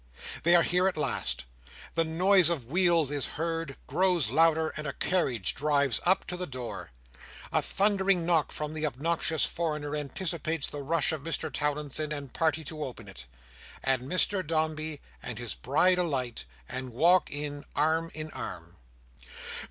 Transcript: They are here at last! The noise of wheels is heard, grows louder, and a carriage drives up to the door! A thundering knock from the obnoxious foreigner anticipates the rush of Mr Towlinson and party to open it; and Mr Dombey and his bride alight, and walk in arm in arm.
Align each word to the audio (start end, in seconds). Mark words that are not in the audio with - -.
They 0.41 0.55
are 0.55 0.63
here 0.63 0.87
at 0.87 0.97
last! 0.97 1.45
The 1.93 2.03
noise 2.03 2.49
of 2.49 2.65
wheels 2.65 3.11
is 3.11 3.27
heard, 3.37 3.77
grows 3.85 4.31
louder, 4.31 4.69
and 4.75 4.87
a 4.87 4.93
carriage 4.93 5.53
drives 5.53 6.01
up 6.07 6.25
to 6.25 6.35
the 6.35 6.47
door! 6.47 6.89
A 7.51 7.61
thundering 7.61 8.25
knock 8.25 8.51
from 8.51 8.73
the 8.73 8.83
obnoxious 8.83 9.45
foreigner 9.45 9.95
anticipates 9.95 10.65
the 10.65 10.81
rush 10.81 11.11
of 11.11 11.21
Mr 11.21 11.53
Towlinson 11.53 12.11
and 12.11 12.33
party 12.33 12.63
to 12.63 12.83
open 12.83 13.07
it; 13.07 13.27
and 13.83 14.01
Mr 14.09 14.41
Dombey 14.47 15.01
and 15.21 15.37
his 15.37 15.53
bride 15.53 15.99
alight, 15.99 16.45
and 16.67 16.89
walk 16.93 17.29
in 17.29 17.63
arm 17.75 18.09
in 18.15 18.31
arm. 18.31 18.77